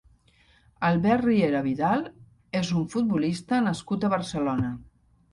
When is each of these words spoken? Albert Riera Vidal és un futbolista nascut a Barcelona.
Albert 0.87 1.25
Riera 1.25 1.59
Vidal 1.67 2.05
és 2.59 2.71
un 2.79 2.87
futbolista 2.93 3.59
nascut 3.67 4.07
a 4.07 4.11
Barcelona. 4.15 4.73